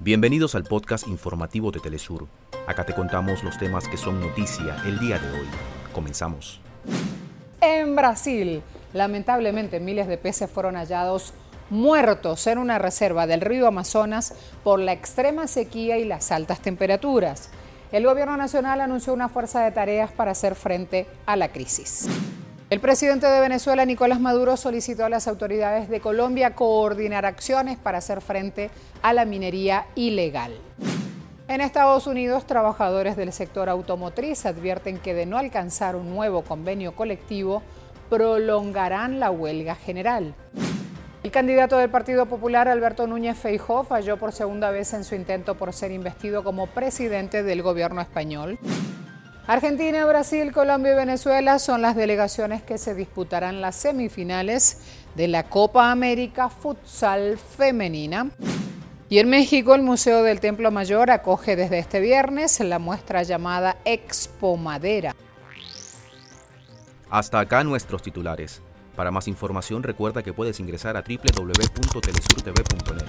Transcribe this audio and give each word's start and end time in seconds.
Bienvenidos 0.00 0.54
al 0.54 0.64
podcast 0.64 1.06
informativo 1.08 1.70
de 1.70 1.78
Telesur. 1.78 2.26
Acá 2.66 2.84
te 2.84 2.94
contamos 2.94 3.44
los 3.44 3.56
temas 3.58 3.88
que 3.88 3.96
son 3.96 4.20
noticia 4.20 4.76
el 4.84 4.98
día 4.98 5.18
de 5.18 5.30
hoy. 5.30 5.46
Comenzamos. 5.92 6.60
En 7.60 7.94
Brasil, 7.94 8.62
lamentablemente 8.92 9.80
miles 9.80 10.08
de 10.08 10.18
peces 10.18 10.50
fueron 10.50 10.74
hallados 10.74 11.32
muertos 11.70 12.46
en 12.48 12.58
una 12.58 12.78
reserva 12.78 13.26
del 13.26 13.40
río 13.40 13.68
Amazonas 13.68 14.34
por 14.64 14.80
la 14.80 14.92
extrema 14.92 15.46
sequía 15.46 15.96
y 15.96 16.04
las 16.04 16.32
altas 16.32 16.60
temperaturas. 16.60 17.50
El 17.92 18.04
gobierno 18.04 18.36
nacional 18.36 18.80
anunció 18.80 19.14
una 19.14 19.28
fuerza 19.28 19.62
de 19.62 19.70
tareas 19.70 20.10
para 20.10 20.32
hacer 20.32 20.56
frente 20.56 21.06
a 21.24 21.36
la 21.36 21.52
crisis. 21.52 22.08
El 22.74 22.80
presidente 22.80 23.28
de 23.28 23.40
Venezuela, 23.40 23.84
Nicolás 23.84 24.18
Maduro, 24.18 24.56
solicitó 24.56 25.04
a 25.04 25.08
las 25.08 25.28
autoridades 25.28 25.88
de 25.88 26.00
Colombia 26.00 26.56
coordinar 26.56 27.24
acciones 27.24 27.78
para 27.78 27.98
hacer 27.98 28.20
frente 28.20 28.68
a 29.00 29.12
la 29.12 29.24
minería 29.24 29.86
ilegal. 29.94 30.58
En 31.46 31.60
Estados 31.60 32.08
Unidos, 32.08 32.48
trabajadores 32.48 33.14
del 33.14 33.32
sector 33.32 33.68
automotriz 33.68 34.44
advierten 34.44 34.98
que 34.98 35.14
de 35.14 35.24
no 35.24 35.38
alcanzar 35.38 35.94
un 35.94 36.10
nuevo 36.10 36.42
convenio 36.42 36.96
colectivo, 36.96 37.62
prolongarán 38.10 39.20
la 39.20 39.30
huelga 39.30 39.76
general. 39.76 40.34
El 41.22 41.30
candidato 41.30 41.78
del 41.78 41.90
Partido 41.90 42.26
Popular, 42.26 42.66
Alberto 42.66 43.06
Núñez 43.06 43.38
Feijó, 43.38 43.84
falló 43.84 44.16
por 44.16 44.32
segunda 44.32 44.72
vez 44.72 44.92
en 44.94 45.04
su 45.04 45.14
intento 45.14 45.54
por 45.54 45.72
ser 45.72 45.92
investido 45.92 46.42
como 46.42 46.66
presidente 46.66 47.44
del 47.44 47.62
gobierno 47.62 48.00
español. 48.00 48.58
Argentina, 49.46 50.06
Brasil, 50.06 50.52
Colombia 50.52 50.92
y 50.92 50.96
Venezuela 50.96 51.58
son 51.58 51.82
las 51.82 51.94
delegaciones 51.94 52.62
que 52.62 52.78
se 52.78 52.94
disputarán 52.94 53.60
las 53.60 53.76
semifinales 53.76 54.80
de 55.14 55.28
la 55.28 55.50
Copa 55.50 55.90
América 55.90 56.48
Futsal 56.48 57.36
Femenina. 57.36 58.30
Y 59.10 59.18
en 59.18 59.28
México, 59.28 59.74
el 59.74 59.82
Museo 59.82 60.22
del 60.22 60.40
Templo 60.40 60.70
Mayor 60.70 61.10
acoge 61.10 61.56
desde 61.56 61.78
este 61.78 62.00
viernes 62.00 62.58
la 62.60 62.78
muestra 62.78 63.22
llamada 63.22 63.76
Expo 63.84 64.56
Madera. 64.56 65.14
Hasta 67.10 67.38
acá 67.38 67.62
nuestros 67.64 68.00
titulares. 68.00 68.62
Para 68.96 69.10
más 69.10 69.28
información 69.28 69.82
recuerda 69.82 70.22
que 70.22 70.32
puedes 70.32 70.58
ingresar 70.58 70.96
a 70.96 71.02
www.telesurtv.net. 71.02 73.04